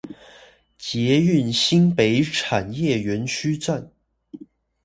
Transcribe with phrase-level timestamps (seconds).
[0.79, 3.91] 捷運新北產業園區站